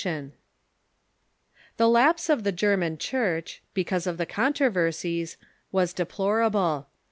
[1.77, 5.35] ]The lapse of the German Chnrcb, because of the controver sies,
[5.71, 6.87] was deplorable.